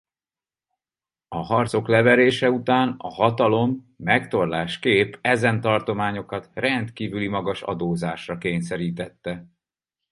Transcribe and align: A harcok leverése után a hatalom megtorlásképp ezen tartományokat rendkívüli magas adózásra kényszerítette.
A 1.27 1.37
harcok 1.37 1.87
leverése 1.87 2.49
után 2.49 2.95
a 2.97 3.13
hatalom 3.13 3.95
megtorlásképp 3.97 5.13
ezen 5.21 5.61
tartományokat 5.61 6.49
rendkívüli 6.53 7.27
magas 7.27 7.61
adózásra 7.61 8.37
kényszerítette. 8.37 9.45